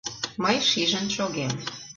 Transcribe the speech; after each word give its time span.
—Мый 0.43 0.57
шижын 0.69 1.07
шогем. 1.15 1.53